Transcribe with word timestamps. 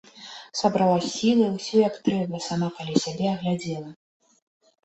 Сабрала 0.59 0.95
сілы, 1.09 1.45
усё, 1.59 1.75
як 1.89 1.99
трэба, 2.07 2.41
сама 2.47 2.71
каля 2.79 2.95
сябе 3.05 3.27
агледзела. 3.35 3.89